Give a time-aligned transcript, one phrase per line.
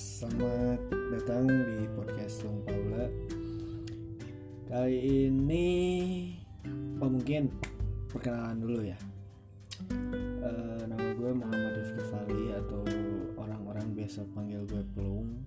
[0.00, 0.80] selamat
[1.12, 3.04] datang di podcast Long Paula.
[4.64, 5.68] Kali ini,
[7.04, 7.52] oh mungkin
[8.08, 8.96] perkenalan dulu ya.
[10.40, 12.80] Eh, nama gue Muhammad Rifki Fali atau
[13.44, 15.44] orang-orang biasa panggil gue Pelung.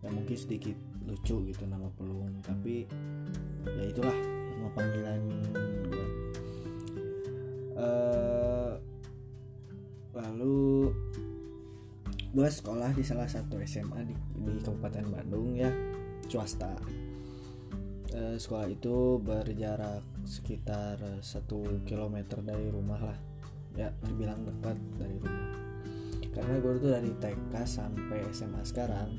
[0.00, 2.88] Ya mungkin sedikit lucu gitu nama Pelung, tapi
[3.68, 4.16] ya itulah
[4.56, 5.23] nama panggilan
[12.34, 15.70] gue sekolah di salah satu SMA di, di Kabupaten Bandung ya.
[16.26, 16.74] Swasta.
[18.10, 23.18] Eh, sekolah itu berjarak sekitar satu kilometer dari rumah lah.
[23.78, 25.50] Ya terbilang dekat dari rumah.
[26.34, 29.14] Karena gue tuh dari TK sampai SMA sekarang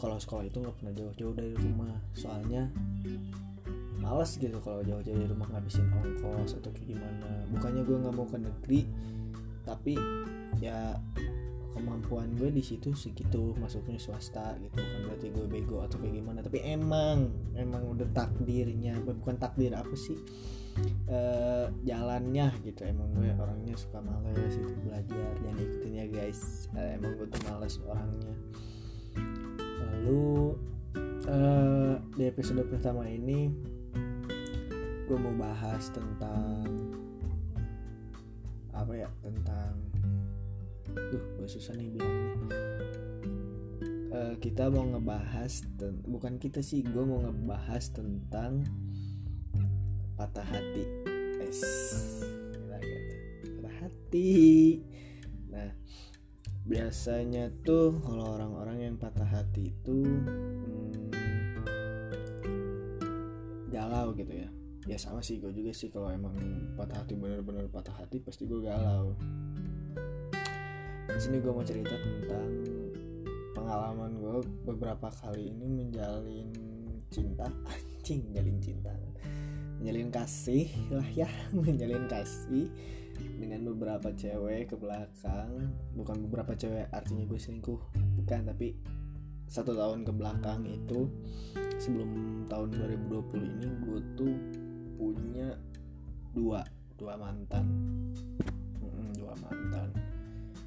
[0.00, 1.92] kalau sekolah itu nggak pernah jauh-jauh dari rumah.
[2.16, 2.72] Soalnya
[4.00, 7.44] males gitu kalau jauh-jauh dari rumah ngabisin ongkos atau kayak gimana.
[7.52, 8.80] Bukannya gue nggak mau ke negeri
[9.64, 9.96] tapi
[10.60, 10.96] ya
[11.74, 14.78] kemampuan gue di situ segitu masuknya swasta gitu.
[14.78, 19.02] Kan berarti gue bego atau kayak gimana tapi emang emang udah takdirnya.
[19.02, 20.16] Bukan takdir apa sih?
[21.10, 22.86] Eh jalannya gitu.
[22.86, 25.34] Emang gue orangnya suka males itu belajar.
[25.42, 26.70] Jangan ikutin ya guys.
[26.78, 28.34] Eh, emang gue tuh males orangnya.
[29.82, 30.54] Lalu
[31.26, 33.50] eh di episode pertama ini
[35.04, 36.64] gue mau bahas tentang
[38.74, 39.08] apa ya?
[39.22, 39.93] Tentang
[40.94, 42.34] duh gue susah nih bilangnya.
[44.14, 45.66] Eh, kita mau ngebahas
[46.06, 48.62] bukan kita sih gue mau ngebahas tentang
[50.14, 50.84] patah hati.
[51.42, 51.60] Es.
[53.58, 54.78] Patah hati.
[55.50, 55.70] Nah
[56.64, 61.10] biasanya tuh kalau orang-orang yang patah hati itu hmm,
[63.74, 64.48] galau gitu ya.
[64.86, 66.38] Ya sama sih gue juga sih kalau emang
[66.78, 69.18] patah hati bener-bener patah hati pasti gue galau
[71.14, 72.50] di sini gue mau cerita tentang
[73.54, 76.50] pengalaman gue beberapa kali ini menjalin
[77.06, 77.46] cinta.
[77.70, 78.90] Anjing menjalin cinta.
[79.78, 82.66] Menjalin kasih lah ya menjalin kasih
[83.38, 85.70] dengan beberapa cewek ke belakang.
[85.94, 87.78] Bukan beberapa cewek artinya gue selingkuh.
[88.18, 88.74] Bukan tapi
[89.46, 91.06] satu tahun ke belakang itu
[91.78, 92.74] sebelum tahun
[93.06, 94.34] 2020 ini gue tuh
[94.98, 95.54] punya
[96.34, 96.66] dua
[96.98, 97.70] dua mantan.
[98.82, 100.13] Mm, dua mantan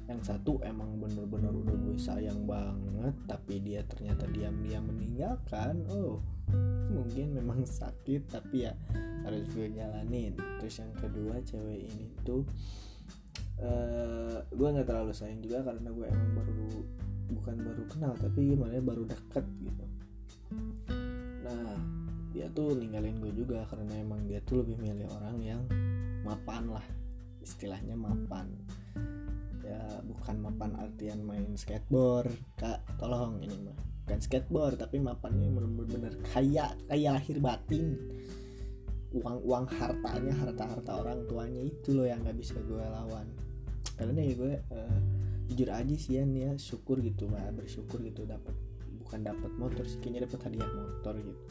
[0.08, 5.84] yang satu emang bener-bener udah gue sayang banget tapi dia ternyata diam-diam meninggalkan.
[5.92, 6.24] Oh
[6.88, 8.72] mungkin memang sakit tapi ya
[9.28, 10.32] harus gue jalanin.
[10.58, 12.42] Terus yang kedua cewek ini tuh
[13.60, 16.70] eh gue nggak terlalu sayang juga karena gue emang baru
[17.28, 19.84] bukan baru kenal tapi gimana ya, baru deket gitu.
[21.44, 21.76] Nah
[22.32, 25.62] dia tuh ninggalin gue juga karena emang dia tuh lebih milih orang yang
[26.24, 26.86] mapan lah
[27.44, 28.48] istilahnya mapan
[29.68, 32.80] ya bukan mapan artian main skateboard kak.
[32.96, 33.76] Tolong ini mah.
[34.08, 38.00] Bukan skateboard tapi mapannya bener-bener kaya kaya lahir batin.
[39.12, 43.28] Uang uang hartanya harta harta orang tuanya itu loh yang nggak bisa gue lawan.
[43.96, 44.98] Karena ya gue eh,
[45.52, 48.52] jujur aja sih ya nih ya syukur gitu mah bersyukur gitu dapat
[49.00, 51.44] bukan dapat motor sih kayaknya dapat hadiah motor gitu.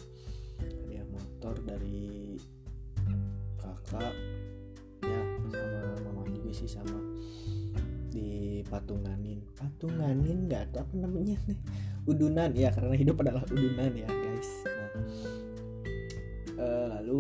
[0.58, 2.38] Hadiah motor dari
[3.62, 4.14] kakak
[5.06, 5.22] ya
[5.54, 6.98] sama mama juga sih sama
[8.66, 11.60] patunganin patunganin nggak tahu apa namanya nih?
[12.08, 12.50] Udunan.
[12.56, 14.50] Ya karena hidup adalah udunan ya guys.
[14.66, 14.92] Nah
[16.58, 17.20] eh, lalu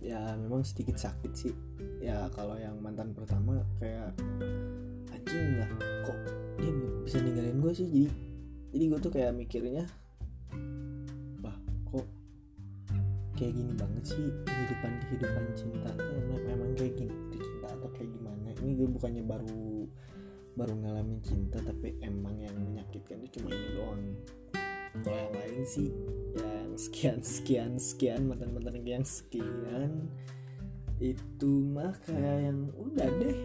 [0.00, 1.54] ya memang sedikit sakit sih.
[1.98, 4.14] Ya kalau yang mantan pertama kayak
[5.12, 5.70] anjing lah
[6.06, 6.18] kok
[6.56, 6.70] dia
[7.04, 7.88] bisa ninggalin gue sih?
[7.88, 8.06] Jadi
[8.68, 9.84] jadi gue tuh kayak mikirnya
[11.40, 11.56] lah
[11.88, 12.06] kok
[13.38, 17.14] kayak gini banget sih kehidupan kehidupan cinta emang, memang kayak gini
[18.62, 19.86] ini gue bukannya baru
[20.58, 24.02] baru ngalamin cinta tapi emang yang menyakitkan itu cuma ini doang.
[25.06, 25.88] Kalau yang lain sih
[26.34, 30.10] yang sekian sekian sekian mantan mantan yang sekian.
[30.98, 33.38] Itu mah kayak yang udah deh.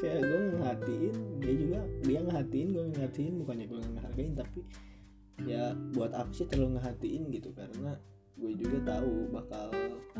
[0.00, 3.34] Kayak gue ngehatiin dia juga dia ngehatiin gue ngehatiin.
[3.44, 4.60] Bukannya gue ngehargain tapi
[5.44, 7.52] ya buat apa sih terlalu ngehatiin gitu?
[7.52, 7.92] Karena
[8.40, 9.68] gue juga tahu bakal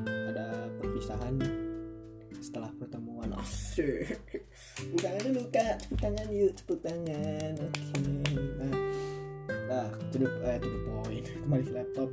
[0.05, 1.41] ada perpisahan
[2.41, 3.31] setelah pertemuan.
[3.39, 4.19] Asik.
[4.95, 7.53] Bukan dulu kak tepuk tangan yuk tepuk tangan.
[7.61, 8.13] Oke
[8.59, 8.75] nah.
[9.69, 11.25] Nah to the, eh, to the point.
[11.45, 12.11] Kembali ke laptop.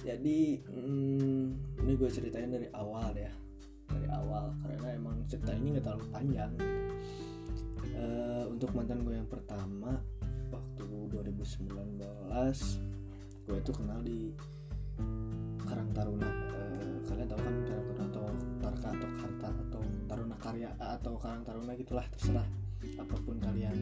[0.00, 1.44] Jadi hmm,
[1.84, 3.32] ini gue ceritain dari awal ya.
[3.90, 6.52] Dari awal karena emang cerita ini nggak terlalu panjang.
[8.00, 10.00] Eh, untuk mantan gue yang pertama
[10.50, 12.00] waktu 2019
[13.44, 14.32] gue itu kenal di
[15.68, 16.30] Karang Taruna.
[16.30, 17.99] Eh, kalian tahu kan Karang Taruna
[18.80, 22.48] Tarka atau Karta atau Taruna Karya atau Karang Taruna gitulah terserah.
[22.96, 23.76] Apa pun kalian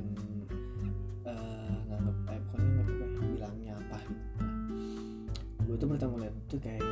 [1.22, 4.26] uh, nganggap eh bukan nganggap apa ya, bilangnya apa gitu.
[4.42, 6.82] Nah, gue tuh pertama lihat tuh kayak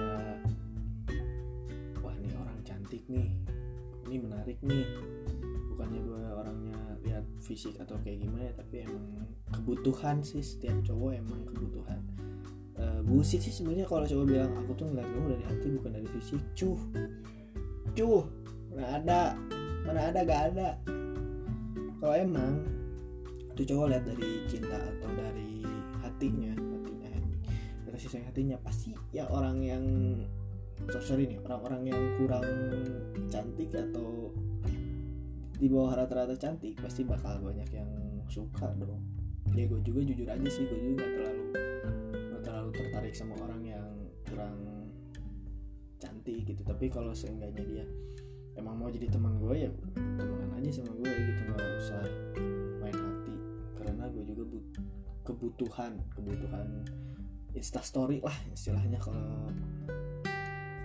[1.98, 3.26] wah ini orang cantik nih.
[4.06, 4.86] Ini menarik nih.
[5.74, 10.46] Bukannya gue orangnya lihat fisik atau kayak gimana ya tapi emang kebutuhan sih.
[10.46, 12.00] Setiap cowok emang kebutuhan.
[12.76, 16.08] Uh, bullshit sih sebenarnya kalau cowok bilang aku tuh ngeliat kamu dari hati bukan dari
[16.14, 16.42] fisik.
[16.54, 16.78] Cuh
[17.96, 18.24] cuh
[18.76, 19.22] mana ada.
[19.88, 20.68] Mana ada gak ada.
[21.96, 22.60] Kalau emang
[23.56, 25.64] tuh cowok lihat dari cinta atau dari
[26.04, 27.10] hatinya hatinya
[27.96, 29.84] kasih sayang hatinya pasti ya orang yang
[31.00, 32.44] sorry nih orang-orang yang kurang
[33.32, 34.28] cantik atau
[35.56, 37.88] di bawah rata-rata cantik pasti bakal banyak yang
[38.28, 39.00] suka dong.
[39.56, 41.44] Ya gue juga jujur aja sih gue juga gak terlalu
[42.12, 43.88] gak terlalu tertarik sama orang yang
[44.28, 44.75] kurang
[46.00, 46.62] cantik gitu.
[46.62, 47.84] Tapi kalau seenggaknya dia
[48.56, 51.40] emang mau jadi teman gue ya temenan aja sama gue gitu.
[51.48, 52.02] Nggak usah
[52.80, 53.36] main hati.
[53.76, 54.64] Karena gue juga but
[55.26, 56.68] kebutuhan kebutuhan
[57.52, 59.00] instastory lah istilahnya.
[59.02, 59.50] Kalau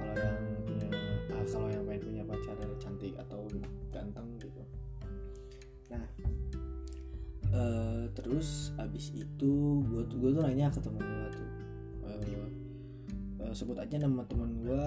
[0.01, 0.89] kalau yang punya
[1.35, 3.45] ah, kalau yang pengen punya pacar cantik atau
[3.93, 4.61] ganteng gitu.
[5.93, 6.03] Nah
[7.53, 9.53] uh, terus abis itu
[9.85, 11.47] gue tuh gue tuh nanya ke temen gue tuh.
[11.47, 11.60] uh,
[13.41, 14.85] uh, sebut aja nama temen gue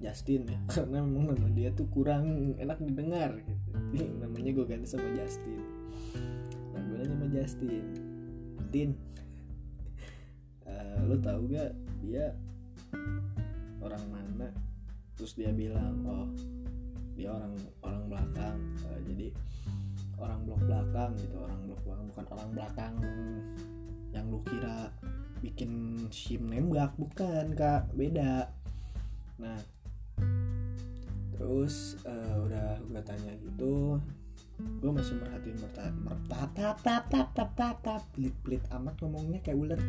[0.00, 0.58] Justin ya.
[0.72, 3.52] Karena memang nama dia tuh kurang enak didengar gitu.
[3.92, 5.60] Jadi, namanya gue ganti sama Justin.
[6.72, 7.84] Nah gue nanya sama Justin
[8.74, 8.90] Tin
[10.66, 12.34] uh, lo tau gak dia
[13.80, 14.48] orang mana?
[15.16, 16.28] Terus dia bilang oh
[17.16, 18.56] dia orang orang belakang.
[18.84, 19.32] Uh, jadi
[20.16, 22.94] orang blok belakang gitu orang blok belakang bukan orang belakang
[24.16, 24.88] yang lu kira
[25.44, 27.90] bikin sim nembak bukan kak.
[27.92, 28.52] Beda.
[29.40, 29.60] Nah
[31.36, 34.00] terus uh, udah gue tanya gitu
[34.56, 39.80] gue masih merhatiin mertatap tap tap tap tap tap pelit pelit amat ngomongnya kayak ular.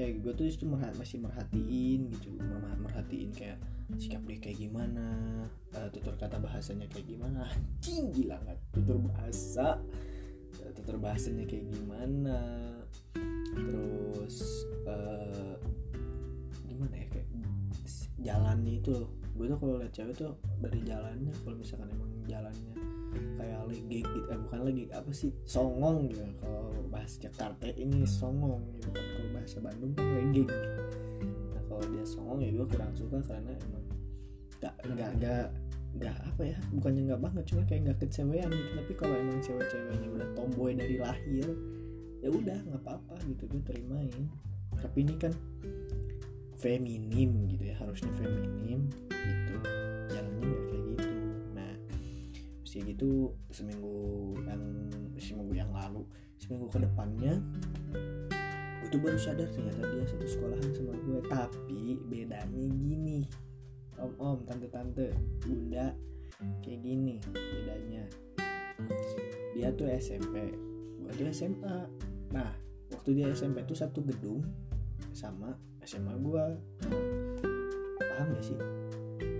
[0.00, 2.40] Eh gue tuh itu merhat, masih merhatiin gitu
[2.80, 3.60] merhatiin kayak
[4.00, 5.04] sikap dia kayak gimana
[5.76, 7.44] uh, tutur kata bahasanya kayak gimana.
[7.52, 8.58] Anjing gila nggak?
[8.72, 9.76] Tutur bahasa
[10.72, 12.40] tutur bahasanya kayak gimana?
[13.52, 15.54] Terus uh,
[16.66, 17.28] gimana ya kayak
[18.22, 19.10] jalannya itu loh.
[19.32, 22.74] Gue tuh kalau lihat cewek tuh dari jalannya kalau misalkan emang jalannya
[23.36, 26.22] kayak legek gitu eh bukan legek apa sih songong gitu.
[26.38, 29.04] Kalau bahasa Jakarta ini songong gitu kan.
[29.04, 30.48] Kalau bahasa Bandung kan legek
[31.52, 33.84] nah kalau dia songong ya gue kurang suka karena emang
[34.62, 35.46] gak gak gak
[35.92, 38.70] gak apa ya bukannya nggak banget cuma kayak nggak kecewean gitu.
[38.80, 41.48] Tapi kalau emang cewek-ceweknya udah tomboy dari lahir
[42.22, 44.30] ya udah nggak apa-apa gitu gue terimain
[44.82, 45.32] tapi ini kan
[46.58, 49.56] feminim gitu ya harusnya feminim gitu.
[50.10, 51.10] Jalannya nggak kayak gitu.
[51.54, 51.72] Nah
[52.66, 53.10] kayak gitu
[53.54, 53.96] seminggu
[54.46, 54.62] yang
[55.18, 56.02] seminggu yang lalu
[56.42, 57.38] seminggu ke depannya
[58.82, 63.22] gue tuh baru sadar ternyata dia satu sekolahan sama gue tapi bedanya gini
[64.02, 65.14] om om tante tante
[65.46, 65.94] bunda
[66.66, 68.02] kayak gini bedanya.
[69.54, 70.50] Dia tuh SMP
[70.98, 71.76] gue tuh SMA
[72.32, 72.50] nah
[72.90, 74.42] waktu dia SMP tuh satu gedung
[75.12, 76.44] sama SMA gue
[78.00, 78.58] paham gak sih?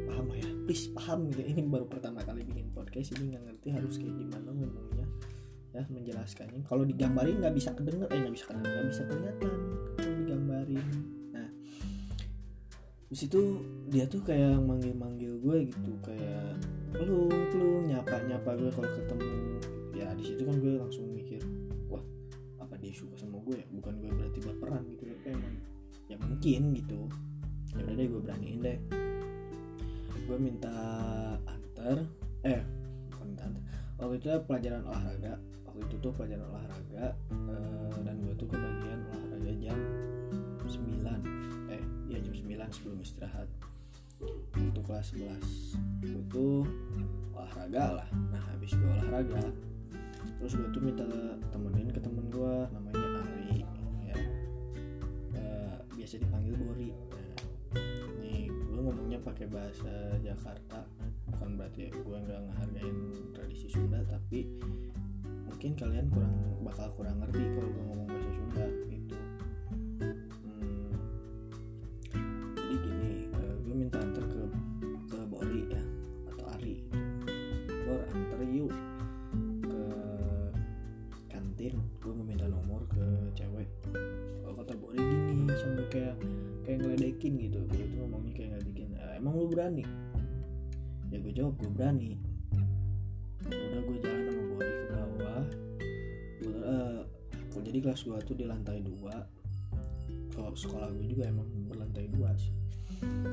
[0.08, 0.48] Paham ya?
[0.68, 1.42] Please paham gitu.
[1.44, 5.06] Ini baru pertama kali bikin podcast ini nggak ngerti harus kayak gimana ngomongnya.
[5.72, 6.62] Ya menjelaskannya.
[6.68, 9.52] Kalau digambarin nggak bisa kedenger eh nggak bisa kedenger nggak bisa kelihatan
[9.96, 10.86] kalau digambarin.
[11.32, 11.48] Nah
[13.12, 13.40] di situ
[13.92, 16.56] dia tuh kayak manggil manggil gue gitu kayak
[16.92, 19.32] pelung pelung nyapa nyapa gue kalau ketemu.
[19.92, 21.11] Ya di situ kan gue langsung
[22.92, 25.54] suka sama gue ya bukan gue berarti baperan gitu tapi emang
[26.12, 27.00] ya mungkin gitu.
[27.72, 28.78] Ya udah deh gue beraniin deh.
[30.28, 30.74] Gue minta
[31.48, 31.98] antar
[32.44, 32.62] eh
[33.12, 33.62] bukan minta antar.
[33.96, 35.32] Waktu itu pelajaran olahraga.
[35.64, 37.04] Waktu itu tuh pelajaran olahraga
[37.48, 39.78] uh, dan gue tuh kebagian olahraga jam
[40.68, 41.82] 9 eh
[42.12, 43.48] ya jam 9 sebelum istirahat.
[44.52, 46.68] Waktu kelas 11 gue tuh
[47.32, 48.08] olahraga lah.
[48.12, 49.71] Nah habis gue olahraga
[50.38, 51.04] terus gue tuh minta
[51.50, 53.62] temenin ke temen gue namanya Ari
[54.06, 54.18] ya.
[55.38, 57.42] Uh, biasa dipanggil Bori nah,
[58.20, 60.84] nih gue ngomongnya pakai bahasa Jakarta.
[61.32, 62.96] Bukan berarti gue nggak ngehargain
[63.32, 64.46] tradisi Sunda tapi
[65.46, 66.34] mungkin kalian kurang
[66.66, 68.64] bakal kurang ngerti kalau gue ngomong bahasa Sunda
[81.62, 83.06] kantin gue mau minta nomor ke
[83.38, 83.70] cewek.
[84.42, 86.14] Kalau kata Bori gini sampai kayak
[86.66, 87.62] kayak ngeledekin gitu.
[87.70, 89.86] Gue tuh ngomongnya kayak ngeledekin e, emang lu berani?
[91.14, 92.18] Ya gue jawab gue berani.
[93.46, 95.44] Udah gue jalan sama Bori ke bawah.
[96.42, 99.14] Gue uh, jadi kelas gua tuh di lantai dua.
[100.34, 102.50] Kalau sekolah gue juga emang berlantai dua sih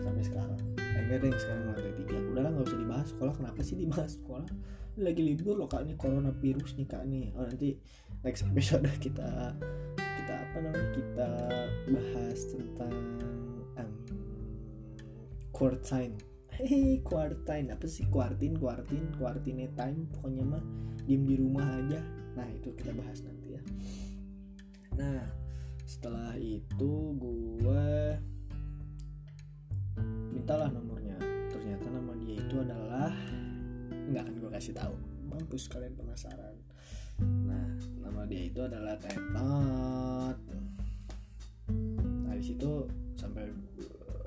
[0.05, 0.61] sampai sekarang.
[0.77, 2.17] Eh, enggak deh sekarang lantai tiga.
[2.29, 3.33] Udahlah nggak usah dibahas sekolah.
[3.33, 4.49] Kenapa sih dibahas sekolah?
[4.99, 7.33] Lagi libur loh kak ini corona virus nih kak nih.
[7.33, 7.77] Oh nanti
[8.23, 9.55] next episode kita
[9.97, 11.29] kita apa namanya kita
[11.89, 12.93] bahas tentang
[13.79, 13.91] um,
[15.55, 16.19] quarantine
[16.59, 20.11] Hehe, quarantine apa sih quarantine quarantine quarantine time.
[20.11, 20.63] Pokoknya mah
[21.07, 22.03] diem di rumah aja.
[22.35, 23.61] Nah itu kita bahas nanti ya.
[24.99, 25.23] Nah
[25.87, 27.87] setelah itu gue
[30.35, 31.15] mintalah nomornya.
[31.47, 33.15] Ternyata nama dia itu adalah
[34.11, 34.99] nggak akan gue kasih tahu.
[35.31, 36.59] Mampus kalian penasaran.
[37.23, 37.68] Nah
[38.19, 40.37] nama dia itu adalah Tetot.
[42.27, 42.83] Nah di situ
[43.15, 43.47] sampai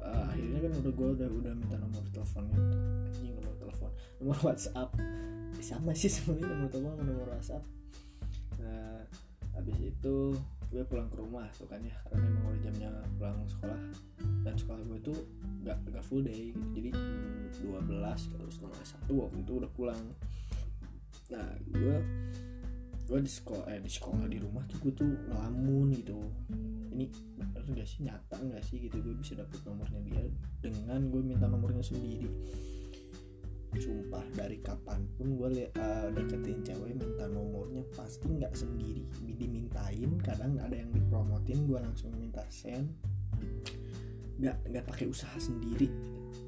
[0.01, 2.81] uh, akhirnya kan udah gue udah udah minta nomor teleponnya tuh.
[3.13, 4.89] Anjing nomor telepon nomor WhatsApp.
[4.97, 7.63] Eh, sama sih sebenarnya nomor telepon sama nomor WhatsApp.
[8.65, 9.05] Nah
[9.53, 10.17] habis itu
[10.73, 12.89] gue pulang ke rumah tuh kan ya karena memang udah jamnya
[13.21, 13.81] pulang sekolah.
[14.41, 15.19] Dan sekolah gue tuh
[15.69, 16.65] gak, gak full day gitu.
[16.81, 20.01] Jadi jam 12 terus setengah satu waktu itu udah pulang.
[21.29, 21.97] Nah gue
[23.03, 26.19] gue di sekolah eh di sekolah di rumah tuh gue tuh ngelamun gitu.
[26.93, 27.07] Ini
[27.37, 28.05] bener gak sih?
[28.05, 29.01] Nyata gak sih gitu?
[29.03, 30.23] Gue bisa dapet nomornya dia
[30.63, 32.31] dengan gue minta nomornya sendiri.
[33.73, 39.09] Sumpah dari kapan pun gue uh, deketin cewek minta nomornya pasti nggak sendiri.
[39.25, 42.93] Dimintain kadang ada yang dipromotin gue langsung minta send.
[44.37, 45.89] Nggak nggak pakai usaha sendiri.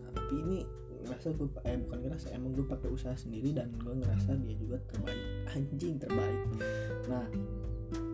[0.04, 0.58] Nah, tapi ini
[1.04, 4.80] ngerasa gue eh bukan ngerasa emang gue pakai usaha sendiri dan gue ngerasa dia juga
[4.88, 6.40] terbaik anjing terbaik.
[7.06, 7.24] Nah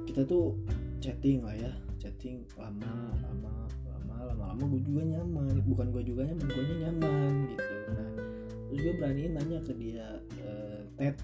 [0.04, 0.59] kita tuh
[0.99, 3.54] chatting lah ya chatting lama lama
[3.87, 5.62] lama lama lama gue juga nyaman.
[5.64, 7.75] Bukan gue juga nyaman gue nyaman gitu.
[7.94, 8.11] Nah
[8.70, 10.09] terus gue beraniin nanya ke dia
[10.42, 11.16] eh, Ted.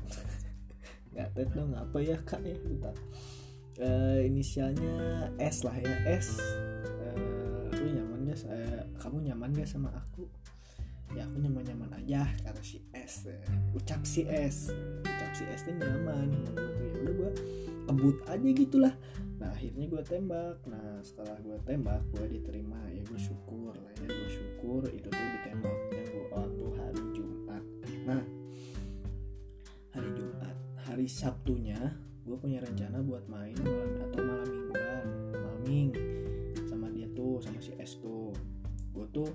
[1.12, 2.56] Nggak Ted dong apa ya kak ya?
[2.62, 2.94] Bentar
[3.76, 6.40] Eh, inisialnya S lah ya S.
[6.80, 10.24] Eh, lu nyaman gak saya kamu nyaman gak sama aku
[11.14, 13.30] ya aku nyaman nyaman aja kata si S.
[13.76, 14.74] Ucap si S.
[15.04, 16.32] Ucap si S tuh nyaman.
[16.56, 17.30] Tuh ya udah gue
[17.86, 18.94] kebut aja gitulah.
[19.38, 20.58] Nah akhirnya gue tembak.
[20.66, 22.80] Nah setelah gue tembak gue diterima.
[22.90, 27.64] Ya gue syukur lah ya gue syukur itu tuh ditembaknya gue waktu hari Jumat.
[28.08, 28.22] Nah
[29.94, 31.78] hari Jumat hari Sabtunya
[32.26, 35.88] gue punya rencana buat main malam atau malam mingguan maming
[36.66, 38.34] sama dia tuh sama si S tuh.
[38.90, 39.30] Gue tuh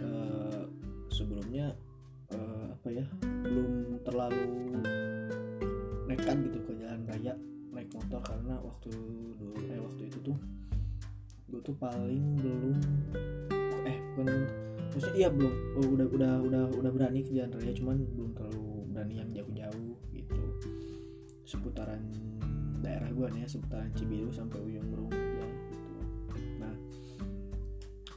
[0.00, 0.64] eh,
[1.22, 1.70] sebelumnya
[2.34, 4.74] eh, apa ya belum terlalu
[6.10, 7.32] nekat gitu ke jalan raya
[7.70, 8.90] naik motor karena waktu
[9.38, 10.36] dulu eh waktu itu tuh
[11.48, 12.76] gue tuh paling belum
[13.86, 14.28] eh bukan
[14.92, 18.66] maksudnya iya belum oh, udah udah udah udah berani ke jalan raya cuman belum terlalu
[18.92, 20.42] berani yang jauh-jauh gitu.
[21.48, 22.02] Seputaran
[22.84, 25.94] daerah gue nih ya seputaran Cibiru sampai Uyung Merung aja gitu.
[26.60, 26.74] Nah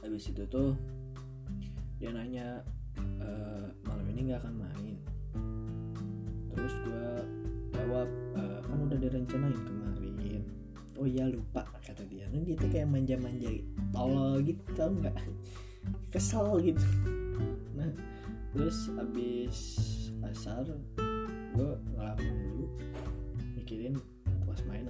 [0.04, 0.76] habis itu tuh
[1.96, 2.60] dia nanya
[3.00, 3.28] "E,
[3.84, 4.96] malam ini nggak akan main.
[6.52, 7.08] Terus gue
[7.76, 10.42] jawab "E, kan udah direncanain kemarin?
[10.96, 12.24] Oh iya lupa kata dia.
[12.32, 13.52] Dan dia tuh kayak manja-manja
[13.92, 15.16] tolol gitu tau nggak?
[16.12, 16.84] Kesal gitu.
[17.76, 17.92] Nah
[18.56, 19.58] terus abis
[20.24, 20.64] asar
[21.52, 22.66] gue ngelamun dulu
[23.52, 24.00] mikirin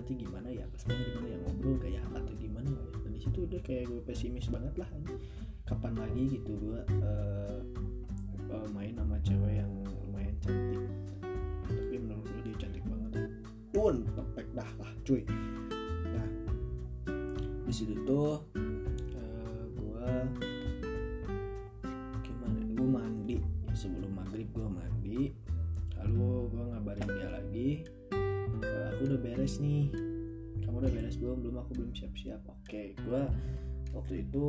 [0.07, 2.87] nanti gimana ya pas main gimana ya ngobrol kayak atau gimana ya.
[3.03, 4.87] Dan di situ udah kayak gue pesimis banget lah
[5.67, 7.59] kapan lagi gitu gue eh,
[8.55, 9.73] eh, main sama cewek yang
[10.07, 10.79] lumayan cantik.
[11.67, 13.35] Tapi menurut gue dia cantik banget.
[13.75, 15.27] Pun perfect dah lah cuy.
[16.07, 16.29] Nah
[17.67, 18.47] di situ tuh
[19.11, 20.07] eh, gue
[22.23, 23.39] gimana gue mandi.
[23.75, 25.35] Sebelum maghrib gue mandi.
[25.99, 27.71] Lalu gue ngabarin dia lagi.
[27.83, 27.96] "Eh,
[28.97, 29.93] aku udah beres nih.
[30.65, 31.45] Kamu udah beres belum?
[31.45, 33.23] Belum aku belum siap siap oke gue
[33.93, 34.45] waktu itu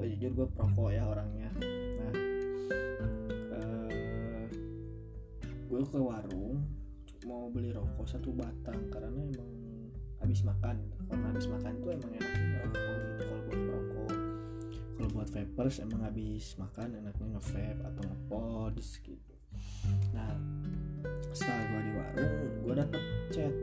[0.00, 1.52] eh, jujur gue perokok ya orangnya.
[2.00, 2.12] Nah
[3.52, 4.48] eh,
[5.68, 6.64] gue ke warung
[7.28, 9.52] mau beli rokok satu batang karena emang
[10.24, 10.80] habis makan.
[11.12, 14.12] Karena habis makan tuh emang enaknya ngerokok gitu kalau buat merokok
[14.96, 19.34] kalau buat vapers emang habis makan enaknya nge-vape atau nge-pods gitu.
[20.16, 20.32] Nah
[21.36, 22.34] setelah gue di warung
[22.64, 23.54] gue dapet chat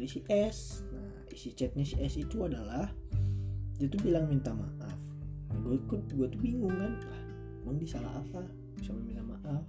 [0.00, 0.80] dari si S.
[0.96, 2.88] Nah isi chatnya si S itu adalah
[3.76, 4.96] dia tuh bilang minta maaf.
[5.52, 6.96] Nah, gue ikut gue tuh bingung kan.
[7.12, 7.20] Ah,
[7.60, 8.48] emang dia salah apa?
[8.80, 9.60] Sampai minta maaf?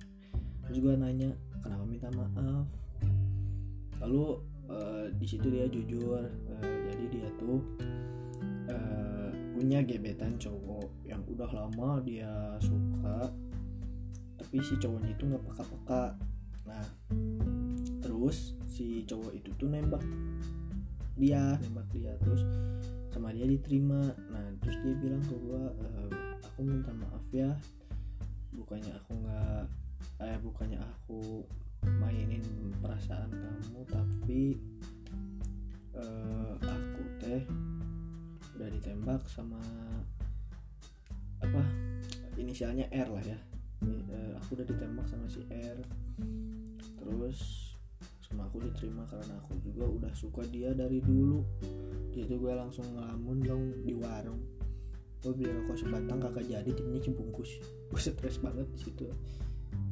[0.63, 2.63] Terus gue nanya kenapa minta maaf?
[3.99, 4.23] Lalu
[4.71, 7.59] eh, di situ dia jujur eh, jadi dia tuh
[8.71, 13.35] eh, punya gebetan cowok yang udah lama dia suka
[14.39, 16.15] tapi si cowoknya itu nggak peka-peka.
[16.71, 16.87] Nah
[17.99, 19.99] terus si cowok itu tuh nembak
[21.19, 22.47] dia nembak dia terus
[23.11, 24.15] sama dia diterima.
[24.31, 25.87] Nah terus dia bilang ke gue e,
[26.47, 27.51] aku minta maaf ya
[28.55, 29.63] bukannya aku nggak
[30.23, 31.43] eh bukannya aku
[31.99, 32.43] mainin
[32.79, 34.41] perasaan kamu tapi
[35.97, 37.41] uh, aku teh
[38.57, 39.57] udah ditembak sama
[41.41, 41.63] apa
[42.37, 43.39] inisialnya R lah ya.
[43.81, 45.77] Uh, aku udah ditembak sama si R.
[47.01, 47.60] Terus
[48.31, 51.43] sama aku diterima karena aku juga udah suka dia dari dulu.
[52.15, 54.39] Jadi gue langsung ngelamun dong di warung.
[55.19, 57.59] Gue beli rokok sebatang kakak jadi jadinya cembungkus.
[57.91, 59.05] Gue stres banget di situ.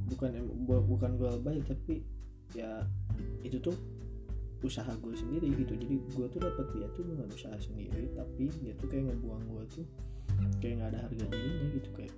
[0.10, 0.31] Bukan
[0.65, 2.01] bukan gue baik tapi
[2.55, 2.81] ya
[3.46, 3.75] itu tuh
[4.63, 5.75] usaha gue sendiri gitu.
[5.75, 9.63] Jadi gue tuh dapat dia tuh dengan usaha sendiri tapi dia tuh kayak ngebuang gue
[9.69, 9.86] tuh
[10.63, 12.13] kayak nggak ada harga dirinya gitu kayak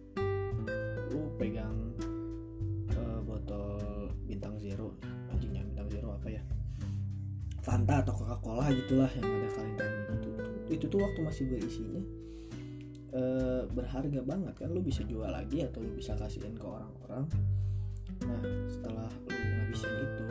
[6.22, 6.44] apa ya
[7.66, 10.30] Fanta atau Coca Cola gitulah yang ada kaleng-kaleng gitu
[10.72, 12.02] itu tuh waktu masih berisinya
[13.12, 14.72] uh, berharga banget kan.
[14.72, 17.28] Lu bisa jual lagi atau lu bisa kasihin ke orang-orang.
[18.24, 20.26] Nah setelah lu ngabisin itu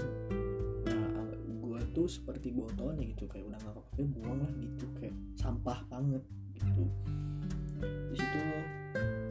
[0.89, 5.79] nah gue tuh seperti botolnya gitu kayak udah nggak kepake buang lah gitu kayak sampah
[5.93, 6.25] banget
[6.57, 6.85] gitu.
[7.85, 8.41] Di situ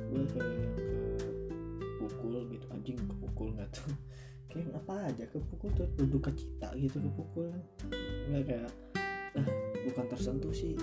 [0.09, 0.97] gue kayak yang ke
[2.01, 3.93] pukul gitu anjing kepukul nggak tuh
[4.49, 7.53] kayak apa aja kepukul tuh duduk ke cita gitu kepukul
[8.33, 8.71] nggak kayak
[9.37, 9.45] nah
[9.89, 10.73] bukan tersentuh sih.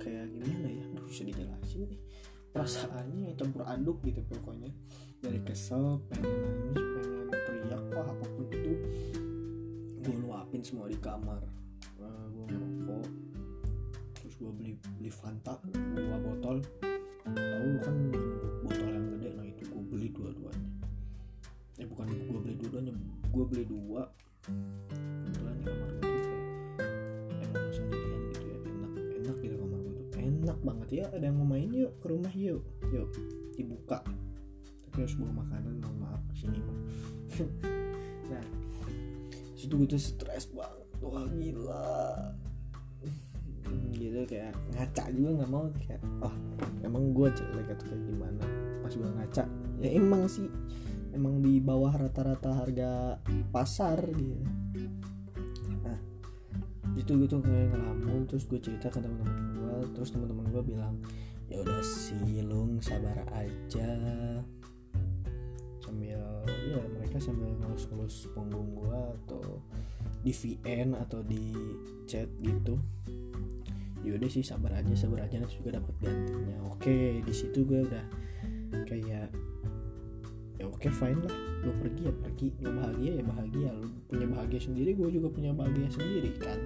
[0.00, 0.84] Kayak gimana ya?
[0.92, 2.00] Aduh bisa dijelasin nih.
[2.54, 4.70] Perasaannya campur aduk gitu pokoknya.
[5.24, 8.72] Dari kesel pengen nangis pengen teriak wah apa pun itu
[10.04, 11.40] gue luapin semua di kamar.
[11.96, 13.06] Uh, gue ngerokok.
[14.20, 16.60] Terus gue beli beli Fanta dua botol.
[17.24, 17.96] Tahu kan
[18.60, 20.73] botol yang gede nah itu gue beli dua-duanya
[21.74, 22.92] eh bukan gue beli dua-duanya
[23.34, 24.02] gue beli dua.
[24.46, 26.38] Kebetulan di kamar gue tuh
[27.42, 30.06] emang sendirian gitu ya enak enak gitu kamar gue tuh.
[30.22, 30.88] Enak banget.
[30.94, 32.62] Ya ada yang mau main yuk ke rumah yuk.
[32.94, 33.10] Yuk
[33.58, 34.06] dibuka.
[34.86, 36.78] Tapi harus bawa makanan mohon maaf ke sini mah.
[38.24, 38.40] Nah
[39.58, 40.88] situ gue tuh stres banget.
[41.02, 41.90] Wah gila.
[43.98, 46.34] Gitu kayak ngaca juga nggak mau kayak oh
[46.86, 48.44] emang gue jelek atau kayak gimana?
[48.86, 49.44] Pas gue ngaca
[49.82, 50.46] ya emang sih
[51.14, 53.22] emang di bawah rata-rata harga
[53.54, 54.44] pasar gitu.
[55.86, 55.98] Nah
[56.94, 60.98] itu gitu kayak ngelamun terus gue cerita ke teman-teman gue terus teman-teman gue bilang
[61.48, 63.90] ya udah sih lung sabar aja.
[65.84, 69.60] Sambil ya mereka sambil ngelus-ngelus punggung gua atau
[70.24, 71.52] di VN atau di
[72.08, 72.80] chat gitu.
[74.00, 76.56] Yaudah sih sabar aja sabar aja nanti juga dapat gantinya.
[76.72, 78.04] Oke di situ gue udah
[78.88, 79.28] kayak
[80.64, 81.36] ya oke fine lah.
[81.60, 82.48] Lo pergi ya pergi.
[82.64, 83.70] Lo bahagia ya bahagia.
[83.76, 86.56] Lo punya bahagia sendiri gue juga punya bahagia sendiri kan?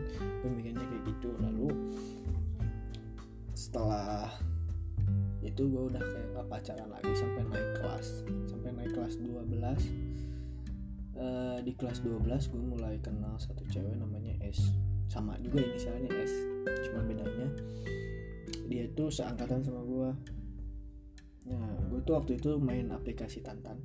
[0.42, 1.34] Gue mikirnya kayak gitu.
[1.42, 1.68] Lalu
[3.58, 4.30] setelah
[5.42, 8.06] itu gue udah kayak gak pacaran lagi sampai naik kelas.
[8.46, 9.74] Sampai naik kelas 12 uh,
[11.18, 12.22] eh, di kelas 12
[12.54, 14.70] gue mulai kenal satu cewek namanya S.
[15.10, 16.58] Sama juga inisialnya S
[16.88, 17.48] cuma bedanya
[18.68, 20.08] dia tuh seangkatan sama gue
[21.48, 23.80] nah gue tuh waktu itu main aplikasi Tantan.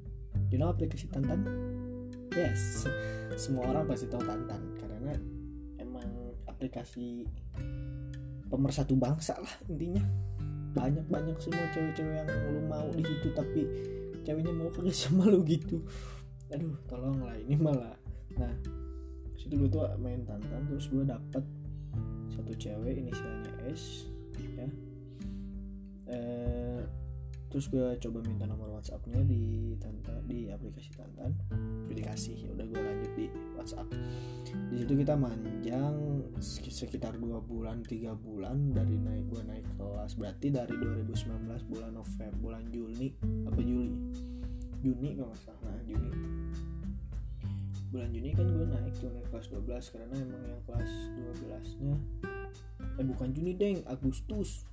[0.51, 1.47] You know aplikasi Tantan?
[2.33, 2.85] Yes
[3.37, 5.13] semua orang pasti tahu Tantan karena
[5.81, 6.05] emang
[6.45, 7.25] aplikasi
[8.47, 10.03] pemersatu bangsa lah intinya.
[10.73, 13.61] Banyak banyak semua cewek-cewek yang lu mau di situ tapi
[14.25, 15.81] ceweknya mau kagak sama lu gitu.
[16.53, 17.97] Aduh tolong lah ini malah.
[18.37, 18.53] Nah
[19.43, 21.43] situ gue tuh main tantan terus gue dapet
[22.31, 24.67] satu cewek inisialnya S ya.
[26.13, 26.62] Eh,
[27.53, 31.37] terus gue coba minta nomor WhatsAppnya di tantan di aplikasi tantan.
[31.85, 33.93] Gue dikasih ya udah gue lanjut di WhatsApp.
[34.73, 40.17] Di situ kita manjang sekitar dua bulan tiga bulan dari naik gue naik kelas.
[40.17, 43.13] Berarti dari 2019 bulan November bulan Juni
[43.45, 43.93] apa Juli?
[44.81, 45.61] Juni kalau nggak salah.
[45.69, 46.09] Nah, Juni.
[47.93, 50.91] Bulan Juni kan gue naik tuh naik kelas 12 karena emang yang kelas
[51.45, 51.95] 12 nya
[52.97, 54.65] eh bukan Juni deng Agustus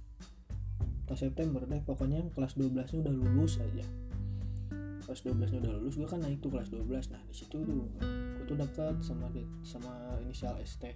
[1.11, 1.67] atau September.
[1.67, 3.83] Deh pokoknya kelas 12 nya udah lulus aja.
[5.03, 7.91] Kelas 12 nya udah lulus gue kan naik tuh kelas 12 nah di situ tuh
[7.99, 9.27] gue tuh dekat sama
[9.67, 9.91] sama
[10.23, 10.87] inisial ST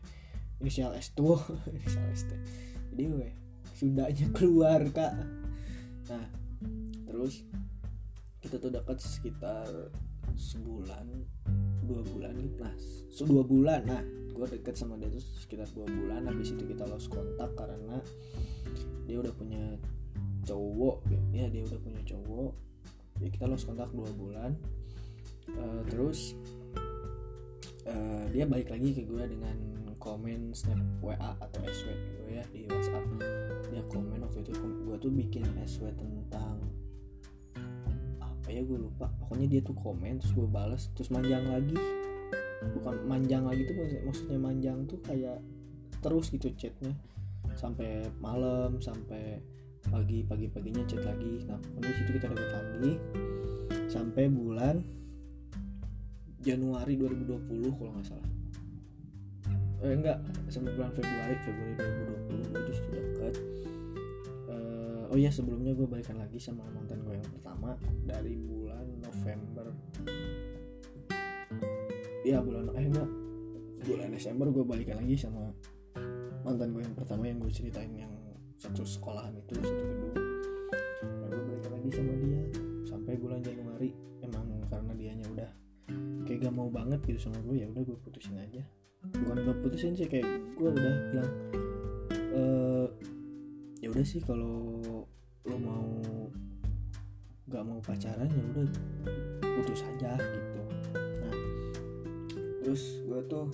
[0.63, 1.35] inisial S tuh
[1.75, 2.31] inisial ST
[2.95, 3.29] jadi gue
[3.75, 5.19] sudahnya keluar kak.
[6.07, 6.25] Nah
[7.11, 7.43] terus
[8.39, 9.67] kita tuh dekat sekitar
[10.39, 11.07] sebulan
[11.83, 12.75] dua bulan gitu nah
[13.27, 13.83] dua bulan.
[13.83, 16.31] Nah gue deket sama dia tuh sekitar dua bulan.
[16.31, 17.99] Habis itu kita lost kontak karena
[19.11, 19.75] dia udah punya
[20.45, 20.97] cowok
[21.33, 22.53] ya dia udah punya cowok
[23.23, 24.53] ya kita lost kontak dua bulan.
[25.45, 26.33] Uh, terus
[27.85, 29.57] uh, dia balik lagi ke gue dengan
[30.01, 33.05] komen snap WA atau SW gitu ya di WhatsApp.
[33.73, 36.61] Dia komen waktu itu gue tuh bikin SW tentang
[38.21, 39.09] apa ya gue lupa.
[39.21, 41.77] Pokoknya dia tuh komen terus gue balas terus manjang lagi.
[42.65, 45.41] Bukan manjang lagi tuh maksudnya manjang tuh kayak
[46.01, 46.93] terus gitu chatnya.
[47.57, 49.41] Sampai malam sampai
[49.89, 51.45] pagi pagi paginya chat lagi.
[51.49, 52.93] Nah pokoknya situ kita deket lagi.
[53.89, 54.81] Sampai bulan
[56.45, 58.31] Januari 2020 kalau nggak salah.
[59.85, 60.19] Eh enggak
[60.49, 63.35] sampai bulan Februari Februari 2020 gue sudah dekat
[64.49, 69.67] uh, oh iya sebelumnya gue balikan lagi sama mantan gue yang pertama dari bulan November.
[72.25, 73.11] Ya bulan eh enggak.
[73.85, 75.53] Bulan Desember gue balikan lagi sama
[76.45, 78.14] mantan gue yang pertama yang gue ceritain yang
[78.59, 80.15] satu sekolahan itu satu gedung.
[81.03, 82.43] Nah, gue balikan lagi sama dia.
[82.87, 83.91] Sampai bulan Januari
[84.25, 85.51] emang karena dianya udah
[86.25, 88.63] kayak gak mau banget gitu sama gue ya udah gue putusin aja.
[89.05, 91.33] Bukan gue putusin sih kayak gue udah bilang
[92.33, 92.43] e,
[93.85, 94.73] ya udah sih kalau
[95.45, 95.89] lo mau
[97.53, 98.69] gak mau pacaran ya udah
[99.45, 100.63] putus aja gitu.
[100.97, 101.35] Nah
[102.65, 103.53] terus gue tuh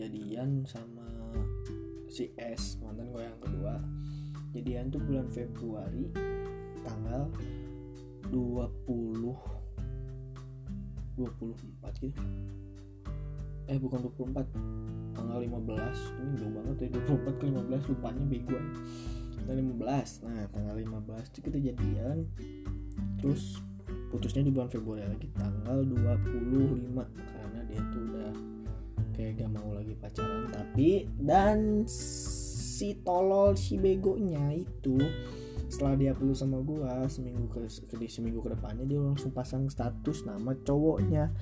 [0.00, 1.04] jadian sama
[2.08, 3.55] si S mantan gue yang kedua
[4.56, 6.08] jadian tuh bulan Februari
[6.80, 7.28] tanggal
[8.32, 9.36] 20
[11.16, 12.22] 24 gitu.
[13.66, 14.46] Eh bukan 24
[15.16, 18.66] tanggal 15 ini jauh banget ya 24 ke 15 lupanya bego ya.
[19.40, 22.16] Tanggal 15 nah tanggal 15 itu kita jadian.
[23.20, 23.60] Terus
[24.12, 28.32] putusnya di bulan Februari lagi tanggal 25 karena dia tuh udah
[29.16, 31.88] kayak gak mau lagi pacaran tapi dan
[32.76, 35.00] si tolol si begonya itu
[35.66, 40.28] setelah dia putus sama gua seminggu ke, ke seminggu ke depannya dia langsung pasang status
[40.28, 41.32] nama cowoknya.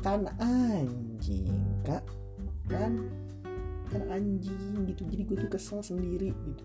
[0.00, 1.52] Kan anjing
[1.84, 2.02] kak.
[2.66, 3.06] Kan
[3.92, 5.06] kan anjing gitu.
[5.06, 6.64] Jadi gue tuh kesel sendiri gitu.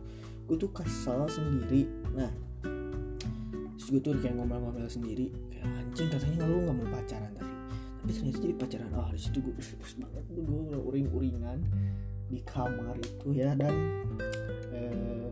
[0.50, 1.86] Gue tuh kesel sendiri.
[2.18, 2.32] Nah
[3.78, 5.30] terus gue tuh kayak ngomel-ngomel sendiri.
[5.54, 7.56] Kayak anjing katanya lu nggak mau pacaran tapi
[8.04, 8.90] tapi ternyata jadi pacaran.
[8.98, 9.54] Oh di situ gue
[10.02, 11.62] banget gue uring-uringan
[12.30, 13.74] di kamar itu ya dan
[14.72, 15.28] eh,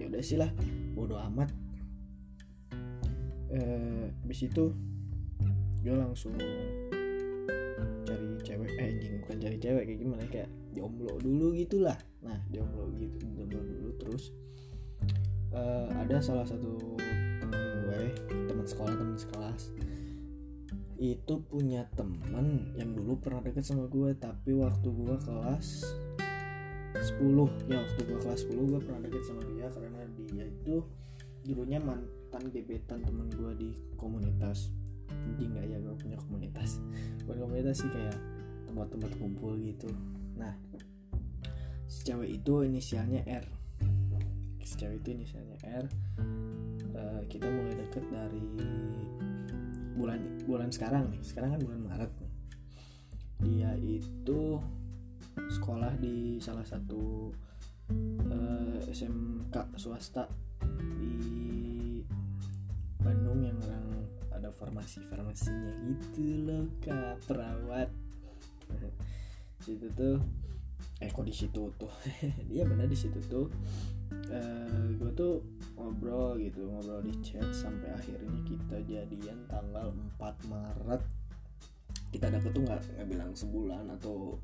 [0.00, 0.50] ya udah sih lah
[0.94, 1.48] bodo amat.
[3.50, 4.70] Eh bis itu
[5.80, 6.36] gue langsung
[8.04, 12.92] cari cewek eh anjing bukan cari cewek kayak gimana kayak jomblo dulu gitulah nah jomblo
[13.00, 14.34] gitu jomblo dulu terus
[15.56, 16.76] uh, ada salah satu
[17.40, 19.62] temen gue teman sekolah teman sekelas
[21.00, 25.96] itu punya teman yang dulu pernah deket sama gue tapi waktu gue kelas
[27.00, 30.84] 10 ya waktu gue kelas 10 gue pernah deket sama dia karena dia itu
[31.40, 34.68] dulunya mantan gebetan temen gue di komunitas.
[35.10, 36.78] Anjing gak ya gue punya komunitas.
[37.24, 38.16] Bukan komunitas sih kayak
[38.68, 39.88] tempat-tempat kumpul gitu.
[40.36, 40.54] Nah
[41.90, 43.46] si cewek itu inisialnya R.
[44.62, 45.86] Si cewek itu inisialnya R.
[46.90, 48.44] Uh, kita mulai deket dari
[49.96, 51.20] bulan bulan sekarang nih.
[51.24, 52.32] Sekarang kan bulan Maret nih.
[53.40, 54.60] Dia itu
[55.48, 57.32] sekolah di salah satu
[58.28, 60.28] uh, eh, SMK swasta
[61.00, 61.16] di
[63.00, 63.86] Bandung yang orang
[64.36, 67.16] ada farmasi farmasinya gitu loh kak.
[67.24, 67.88] Perawat.
[69.64, 70.20] Situ tuh
[71.00, 71.92] eh kok di situ tuh?
[72.52, 73.48] Dia benar di situ tuh.
[74.30, 75.40] Uh, gue tuh
[75.78, 81.02] ngobrol gitu ngobrol di chat sampai akhirnya kita jadian tanggal 4 Maret.
[82.12, 84.36] Kita dapet tuh nggak nggak bilang sebulan atau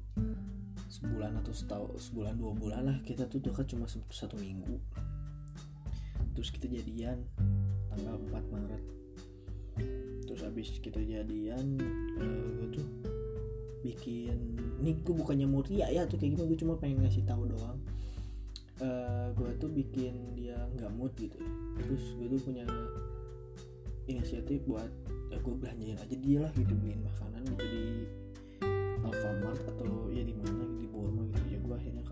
[0.96, 4.80] sebulan atau setahun sebulan dua bulan lah kita tuh dekat cuma satu minggu.
[6.32, 7.24] Terus kita jadian
[7.92, 8.84] tanggal 4 Maret.
[10.28, 11.80] Terus habis kita jadian
[12.20, 12.86] uh, gue tuh
[13.84, 14.36] bikin
[14.82, 17.80] ini gue bukannya muria ya tuh kayak gimana gue cuma pengen ngasih tahu doang.
[18.76, 21.40] Uh, gue tuh bikin dia nggak mood gitu.
[21.80, 22.64] Terus gue tuh punya
[24.06, 24.88] inisiatif buat
[25.32, 27.84] ya gue belanjain aja dia lah gitu beliin makanan gitu di
[29.02, 30.75] Alfamart atau ya di mana gitu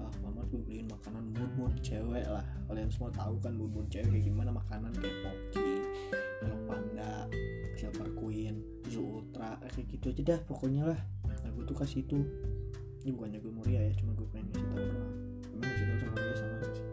[0.05, 1.25] ke Alfamart gue beliin makanan
[1.57, 2.45] mood cewek lah.
[2.69, 4.53] Kalian semua tahu kan mood cewek kayak gimana?
[4.53, 5.73] Makanan kayak Pocky,
[6.45, 7.25] Hello Panda,
[7.73, 8.61] Silver Queen,
[8.93, 11.01] Zoo Ultra kayak gitu aja dah pokoknya lah.
[11.25, 12.21] Nah gue tuh kasih itu.
[13.05, 15.13] Ini bukannya gue muria ya cuma gue pengen ngasih tahu doang.
[15.49, 16.87] Emang ngasih tahu sama dia sama sih?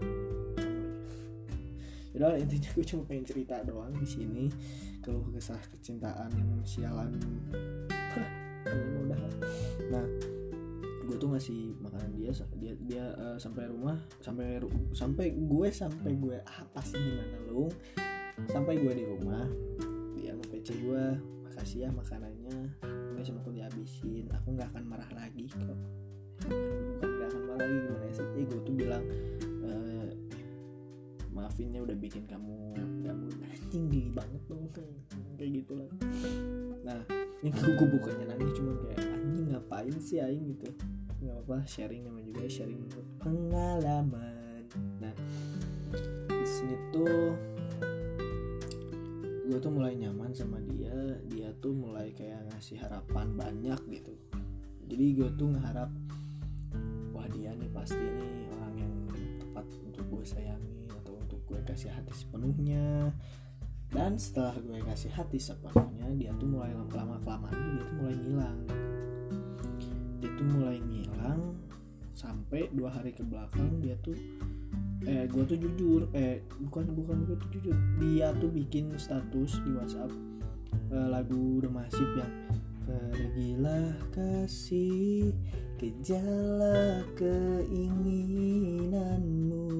[2.11, 4.45] Yaudah intinya gue cuma pengen cerita doang di sini.
[5.03, 6.31] Kalau kisah kecintaan
[6.63, 7.11] sialan.
[8.71, 9.19] Udah
[9.89, 10.05] nah
[11.11, 14.63] gue tuh ngasih makanan dia dia dia uh, sampai rumah sampai
[14.95, 17.67] sampai gue sampai gue apa sih gimana lu
[18.47, 19.43] sampai gue di rumah
[20.15, 21.03] dia nge-PC gue
[21.51, 22.71] makasih ya makanannya
[23.21, 25.77] capek sama aku dihabisin aku nggak akan marah lagi kok.
[26.41, 28.25] Bukan nggak akan marah lagi gimana sih?
[28.33, 29.05] Eh gue tuh bilang
[29.45, 30.09] eh,
[31.29, 32.73] maafinnya udah bikin kamu
[33.05, 34.65] kamu anjing geli banget dong.
[35.37, 35.89] Kayak gitu lah
[36.81, 36.97] nah
[37.41, 40.53] yang gue bukannya nangis cuma kayak anjing ngapain sih aing?
[40.53, 40.69] Gitu.
[41.21, 42.81] Nggak apa sharing nama juga sharing
[43.21, 44.65] pengalaman.
[45.01, 45.13] Nah
[46.29, 47.37] di sini tuh
[49.49, 51.21] gue tuh mulai nyaman sama dia.
[51.29, 54.13] Dia tuh mulai kayak ngasih harapan banyak gitu.
[54.85, 55.89] Jadi gue tuh ngeharap
[57.11, 58.93] wah dia nih pasti nih orang yang
[59.41, 63.13] tepat untuk gue sayangi atau untuk gue kasih hati sepenuhnya
[63.91, 68.59] dan setelah gue kasih hati sepenuhnya dia tuh mulai lama kelamaan dia tuh mulai ngilang.
[70.21, 71.41] Dia tuh mulai ngilang
[72.15, 74.15] sampai dua hari ke belakang dia tuh
[75.09, 79.73] eh gue tuh jujur eh bukan bukan gue tuh jujur dia tuh bikin status di
[79.73, 80.13] WhatsApp
[80.93, 82.29] eh, lagu The Massive yang
[82.85, 85.33] pergilah kasih
[85.81, 89.70] kejarlah keinginanmu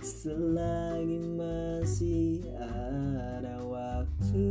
[0.00, 4.48] selagi masih ada waktu.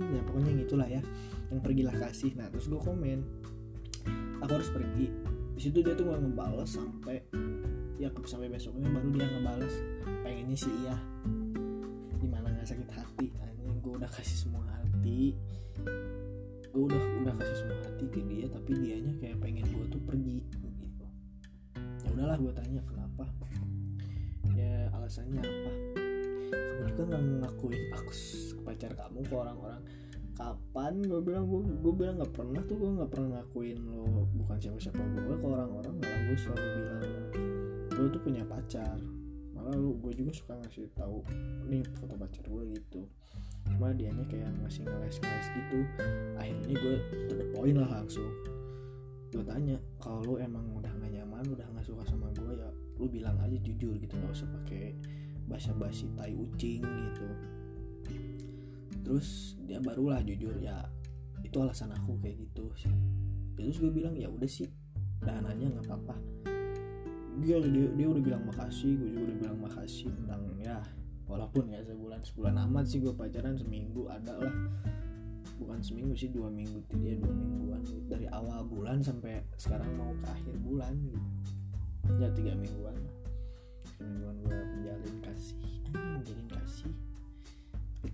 [0.00, 1.04] Ya pokoknya gitulah ya.
[1.52, 2.32] Yang pergilah kasih.
[2.32, 3.20] Nah terus gue komen
[4.40, 5.12] aku harus pergi.
[5.54, 7.20] Di situ dia tuh nggak ngebales sampai
[8.00, 9.74] ya sampai besoknya baru dia ngebales.
[10.24, 10.96] Pengennya sih iya.
[12.16, 13.28] Gimana nggak sakit hati?
[13.36, 15.36] Akhirnya gue udah kasih semua hati.
[16.72, 20.40] Gue udah udah kasih semua hati ke dia tapi dianya kayak pengen gue tuh pergi
[20.56, 21.06] gitu.
[21.76, 23.28] Ya udahlah gue tanya kenapa
[25.04, 25.72] alasannya apa?
[26.48, 28.12] Kamu juga nggak ngakuin aku
[28.64, 29.82] pacar kamu ke orang-orang.
[30.32, 30.94] Kapan?
[31.04, 34.24] Gue bilang gue gue bilang nggak pernah tuh gue nggak pernah ngakuin lo.
[34.32, 37.04] Bukan siapa siapa gue ke orang-orang malah gue selalu bilang
[37.92, 38.96] lo tuh punya pacar.
[39.52, 41.20] Malah lu gue juga suka ngasih tahu
[41.68, 43.04] nih foto pacar gue gitu.
[43.68, 45.78] Cuma dianya kayak ngasih ngeles-ngeles gitu.
[46.40, 46.96] Akhirnya gue
[47.28, 47.34] to
[47.76, 48.32] lah langsung.
[49.28, 52.43] Gue tanya kalau lu emang udah gak nyaman udah gak suka sama gue
[52.98, 54.94] lu bilang aja jujur gitu gak usah pakai
[55.44, 57.28] basa-basi tai ucing gitu.
[59.04, 60.88] Terus dia barulah jujur ya
[61.44, 62.72] itu alasan aku kayak gitu.
[63.54, 64.68] Terus gue bilang ya udah sih
[65.20, 66.16] dan aja nggak apa-apa.
[67.44, 70.78] Dia, dia dia udah bilang makasih gue juga udah bilang makasih tentang ya
[71.26, 74.54] walaupun ya sebulan sebulan amat sih gue pacaran seminggu ada lah.
[75.60, 77.84] Bukan seminggu sih dua minggu dia dua mingguan.
[78.08, 81.20] Dari awal bulan sampai sekarang mau ke akhir bulan gitu
[82.20, 82.96] ya tiga mingguan
[83.82, 85.60] tiga mingguan gue menjalin kasih.
[85.92, 86.94] Menjalin kasih?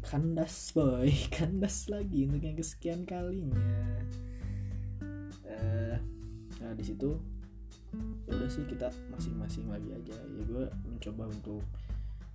[0.01, 1.11] Kandas boy.
[1.37, 3.59] Kandas lagi untuk yang kesekian kalinya.
[5.47, 5.97] Uh,
[6.63, 7.19] nah di situ
[8.31, 10.15] ya udah sih kita masing-masing lagi aja.
[10.15, 11.63] Ya gue mencoba untuk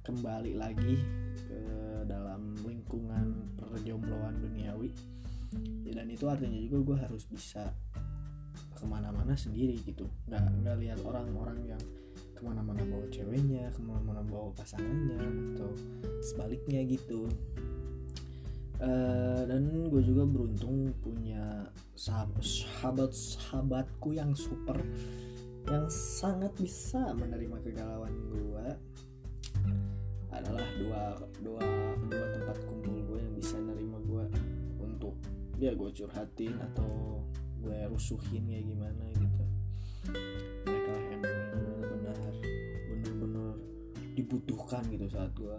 [0.05, 1.01] kembali lagi
[1.49, 1.59] ke
[2.05, 4.91] dalam lingkungan perjombloan duniawi.
[5.87, 7.71] Ya, dan itu artinya juga gue harus bisa
[8.75, 10.05] ke mana-mana sendiri gitu.
[10.27, 11.83] Nggak nggak lihat orang-orang yang
[12.35, 15.19] ke mana-mana bawa ceweknya ke mana-mana bawa pasangannya
[15.55, 15.71] atau
[16.19, 17.31] sebaliknya gitu.
[18.75, 21.63] Uh, dan gue juga beruntung punya
[21.95, 24.75] sahabat sahabat sahabatku yang super
[25.71, 28.65] yang sangat bisa menerima kegalauan gue
[30.35, 31.01] adalah dua
[31.39, 31.63] dua
[32.11, 34.25] dua tempat kumpul gue yang bisa nerima gue
[34.83, 35.15] untuk
[35.55, 37.23] dia gue curhatin atau
[37.65, 39.43] gue rusuhin ya gimana gitu.
[40.69, 42.33] Mereka yang benar-benar
[42.93, 43.57] benar-benar
[44.13, 45.57] dibutuhkan gitu saat gue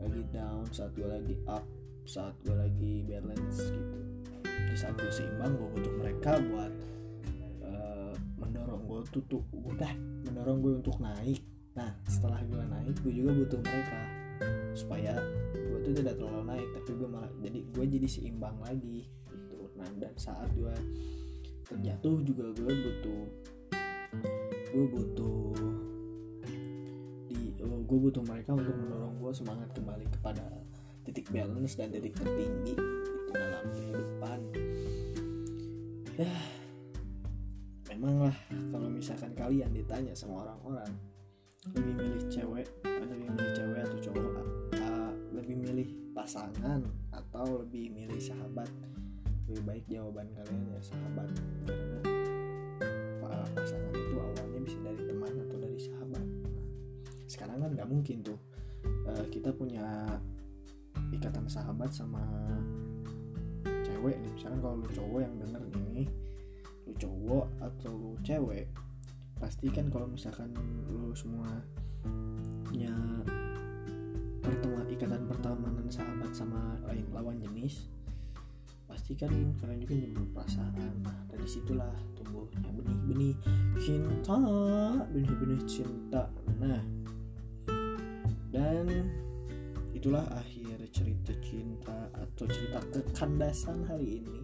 [0.00, 1.64] lagi down saat gue lagi up
[2.08, 3.98] saat gue lagi balance gitu.
[4.42, 6.72] Di saat gue seimbang gue butuh mereka buat
[8.36, 9.92] mendorong gue tuh udah
[10.24, 11.44] mendorong gue untuk naik.
[11.76, 14.00] Nah setelah gue naik gue juga butuh mereka
[14.72, 15.12] supaya
[15.52, 19.68] gue tuh tidak terlalu naik tapi gue malah jadi gue jadi seimbang lagi gitu.
[19.76, 20.76] Nah dan saat gue
[21.66, 23.22] terjatuh juga gue butuh
[24.70, 25.50] gue butuh
[27.26, 30.46] di oh, gue butuh mereka untuk mendorong gue semangat kembali kepada
[31.02, 34.40] titik balance dan titik tertinggi itu dalam kehidupan.
[36.16, 36.34] Ya
[37.96, 38.36] memang lah
[38.68, 40.92] kalau misalkan kalian ditanya sama orang-orang
[41.72, 44.32] lebih milih cewek lebih milih cewek atau cowok
[44.76, 48.68] uh, lebih milih pasangan atau lebih milih sahabat
[49.46, 51.28] lebih baik jawaban kalian ya sahabat.
[51.66, 56.26] Karena pasangan itu awalnya bisa dari teman atau dari sahabat.
[57.30, 58.38] Sekarang kan nggak mungkin tuh.
[59.06, 60.18] Uh, kita punya
[61.14, 62.22] ikatan sahabat sama
[63.64, 64.30] cewek nih.
[64.34, 66.04] Misalkan kalau lu cowok yang denger ini
[66.86, 68.70] lu cowok atau lu cewek
[69.36, 70.54] pasti kan kalau misalkan
[70.88, 71.60] lu semua
[72.62, 72.94] punya
[74.40, 77.90] pertemuan ikatan pertemanan sahabat sama lain lawan jenis
[79.06, 80.98] pasti pasti kan kalian juga nyembur perasaan.
[81.06, 83.38] Nah dari situlah tumbuhnya benih-benih
[83.78, 84.34] cinta
[85.14, 86.26] benih-benih cinta.
[86.58, 86.82] Nah
[88.50, 89.06] dan
[89.94, 94.42] itulah akhir cerita cinta atau cerita kekandasan hari ini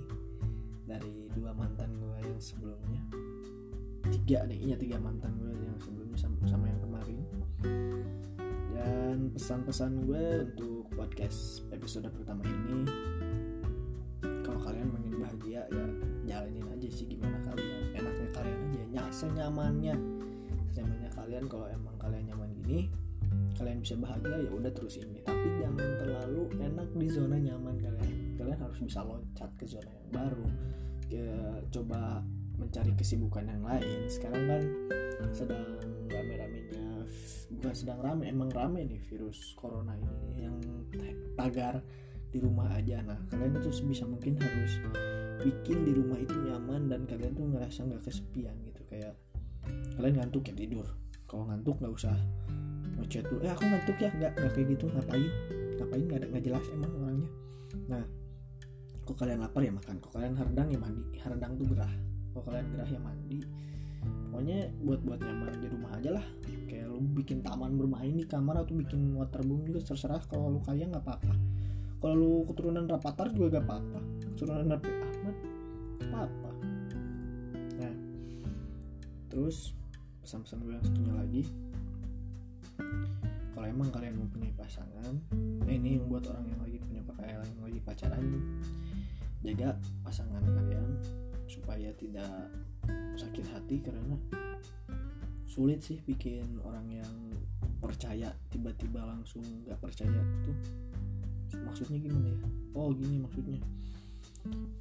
[0.87, 3.03] dari dua mantan gue yang sebelumnya.
[4.15, 7.19] Tiga nih iya tiga mantan gue yang sebelumnya sama, sama yang kemarin.
[8.71, 12.87] Dan pesan-pesan gue untuk podcast episode pertama ini
[14.63, 15.85] kalian ingin bahagia ya
[16.27, 17.83] jalanin aja sih gimana kalian.
[17.99, 19.95] Enaknya kalian aja nyasa nyamannya
[20.73, 22.89] senyamannya kalian kalau emang kalian nyaman gini
[23.53, 25.21] kalian bisa bahagia ya udah terus ini.
[25.27, 28.39] Tapi jangan terlalu enak di zona nyaman kalian.
[28.39, 30.47] Kalian harus bisa loncat ke zona yang baru
[31.13, 31.25] ke,
[31.69, 32.25] coba
[32.57, 34.09] mencari kesibukan yang lain.
[34.09, 34.63] Sekarang kan
[35.31, 35.65] sedang
[36.11, 37.07] rame-ramenya
[37.53, 40.57] bukan sedang rame emang rame nih virus corona ini yang
[41.39, 41.85] tagar
[42.33, 43.05] di rumah aja.
[43.05, 44.81] Nah kalian itu bisa mungkin harus
[45.45, 48.81] bikin di rumah itu nyaman dan kalian tuh ngerasa nggak kesepian gitu.
[48.89, 49.15] Kayak
[50.01, 50.87] kalian ngantuk ya tidur.
[51.29, 52.17] Kalau ngantuk nggak usah
[52.97, 54.11] ngechat tuh eh aku ngantuk ya.
[54.17, 54.85] Nggak nggak kayak gitu.
[54.89, 55.31] Ngapain?
[55.77, 56.03] Ngapain?
[56.09, 57.31] Nggak ada nggak jelas emang orangnya.
[57.93, 58.03] Nah
[59.05, 59.95] kok kalian lapar ya makan?
[60.01, 61.05] Kok kalian hardang ya mandi?
[61.21, 61.93] Hardang tuh gerah.
[62.33, 63.41] Kok kalian gerah ya mandi?
[64.33, 66.27] Pokoknya buat buat nyaman di rumah aja lah.
[66.65, 70.25] Kayak lu bikin taman bermain di kamar atau bikin waterboom juga terserah.
[70.25, 71.52] Kalau lu kaya nggak apa-apa
[72.03, 74.01] kalau lu keturunan Rapatar juga gak apa-apa.
[74.35, 75.37] Keturunan Nabi Ahmad
[76.03, 76.51] apa-apa.
[77.79, 77.95] Nah
[79.31, 79.71] terus
[80.27, 81.43] pesan-pesan gue yang satunya lagi.
[83.55, 85.15] Kalau emang kalian mempunyai pasangan
[85.63, 88.27] nah ini yang buat orang yang lagi punya pakaian yang lagi pacaran
[89.43, 89.71] jaga
[90.03, 90.91] pasangan kalian
[91.47, 92.51] supaya tidak
[93.15, 94.17] sakit hati karena
[95.47, 97.15] sulit sih bikin orang yang
[97.79, 100.57] percaya tiba-tiba langsung nggak percaya tuh
[101.61, 102.41] maksudnya gimana ya?
[102.73, 103.61] Oh gini maksudnya.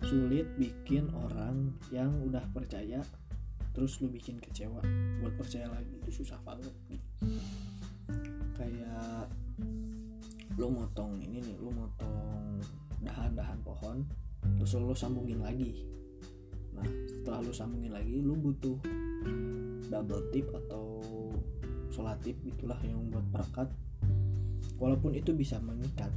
[0.02, 3.04] Sulit bikin orang yang udah percaya
[3.72, 4.84] terus lu bikin kecewa.
[5.24, 6.74] Buat percaya lagi itu susah banget.
[8.56, 9.32] Kayak
[10.60, 12.60] lu motong ini nih lu motong
[13.02, 14.04] dahan-dahan pohon
[14.60, 15.88] terus lu sambungin lagi.
[16.76, 18.78] Nah setelah lu sambungin lagi lu butuh
[19.92, 21.04] double tip atau
[21.92, 23.70] solatip itulah yang membuat perekat.
[24.82, 26.10] Walaupun itu bisa mengikat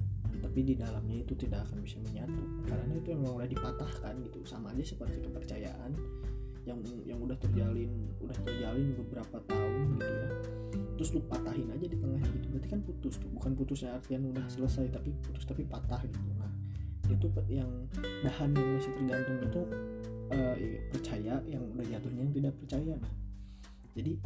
[0.45, 2.45] tapi di dalamnya itu tidak akan bisa menyatu.
[2.69, 4.45] Karena itu memang udah dipatahkan gitu.
[4.45, 5.97] Sama aja seperti kepercayaan
[6.69, 10.29] yang yang udah terjalin udah terjalin beberapa tahun gitu ya.
[11.01, 12.47] Terus lu patahin aja di tengah gitu.
[12.53, 13.31] Berarti kan putus tuh.
[13.33, 16.21] Bukan putusnya artian udah selesai tapi putus tapi patah gitu.
[16.37, 16.53] Nah
[17.09, 17.69] itu yang
[18.21, 19.63] dahan yang masih tergantung itu
[20.33, 20.57] uh,
[20.93, 22.95] percaya yang udah jatuhnya yang tidak percaya.
[23.01, 23.13] Nah
[23.95, 24.19] jadi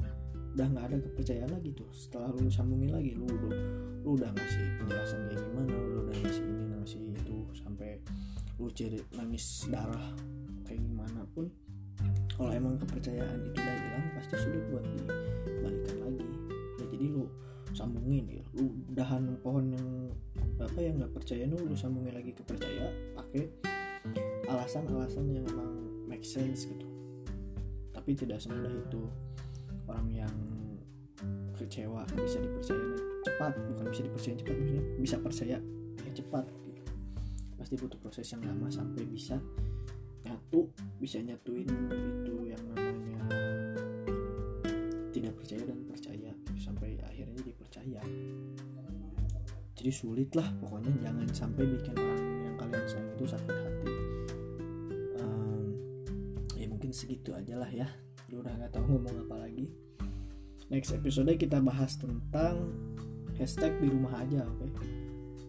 [0.59, 1.87] udah nggak ada kepercayaan lagi tuh.
[1.95, 3.51] Setelah lu sambungin lagi lu lu,
[4.03, 7.91] lu udah ngasih penjelasan kayak gimana lu udah ngasih ini ngasih itu sampai
[8.59, 10.09] lu cari nangis darah
[10.67, 11.47] kayak gimana pun
[12.35, 16.31] kalau emang kepercayaan itu udah hilang pasti sulit buat dibalikan lagi.
[16.83, 17.25] Ya jadi lu
[17.71, 18.45] sambungin ya.
[18.57, 19.89] Lu dahan pohon yang
[20.59, 23.47] apa yang nggak percaya lu lu sambungin lagi kepercaya pakai
[24.49, 25.71] alasan-alasan yang emang
[26.11, 26.87] make sense gitu.
[27.95, 29.07] Tapi tidak semudah itu
[29.89, 30.35] orang yang
[31.59, 32.85] kecewa bisa dipercaya
[33.27, 35.59] cepat bukan bisa dipercaya cepat maksudnya bisa percaya
[35.99, 36.93] ya cepat gitu.
[37.59, 39.37] pasti butuh proses yang lama sampai bisa
[40.23, 40.71] nyatu
[41.03, 43.25] bisa nyatuin itu yang namanya
[45.11, 46.31] tidak percaya dan percaya
[46.63, 48.03] sampai akhirnya dipercaya.
[49.79, 53.95] Jadi sulit lah pokoknya jangan sampai bikin orang yang kalian sayang itu sakit hati.
[55.23, 55.63] Um,
[56.55, 57.89] ya mungkin segitu aja lah ya
[58.29, 59.73] lu udah nggak tahu ngomong apa lagi
[60.69, 62.77] next episode kita bahas tentang
[63.41, 64.71] hashtag di rumah aja oke okay?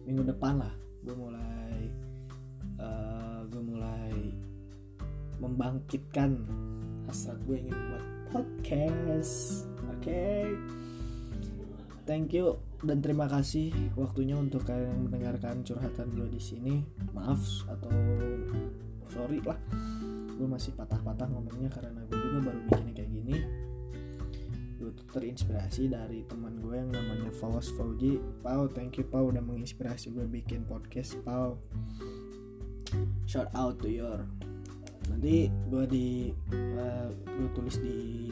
[0.08, 0.72] minggu depan lah
[1.04, 1.76] gue mulai
[2.80, 4.16] uh, gue mulai
[5.44, 6.40] membangkitkan
[7.04, 10.48] hasrat gue ingin buat podcast oke okay?
[12.08, 16.80] thank you dan terima kasih waktunya untuk kalian yang mendengarkan curhatan gue di sini
[17.12, 17.92] maaf atau
[19.12, 19.60] sorry lah
[20.40, 23.36] gue masih patah-patah ngomongnya karena gue juga baru bikinnya kayak gini.
[24.78, 28.22] Gue terinspirasi dari teman gue yang namanya Fawas Fauji.
[28.40, 31.58] Pau thank you Pau udah menginspirasi gue bikin podcast Pau.
[33.26, 34.22] Shout out to your.
[35.10, 36.08] Nanti gue di
[36.54, 38.30] uh, gue tulis di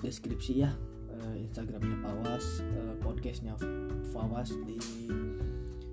[0.00, 0.72] deskripsi ya
[1.12, 3.60] uh, Instagramnya Pawas uh, podcastnya
[4.08, 4.80] Fawas di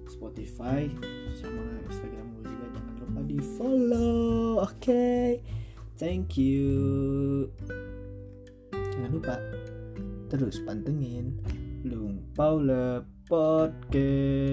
[0.07, 0.87] Spotify
[1.35, 2.67] sama Instagram gue juga.
[2.79, 4.71] Jangan lupa di follow oke?
[4.79, 5.56] okay?
[5.97, 7.49] Thank you.
[8.69, 9.35] Jangan lupa
[10.29, 11.33] terus pantengin
[11.81, 14.47] Lung Paula Podcast.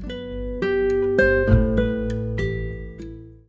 [0.00, 0.39] thank you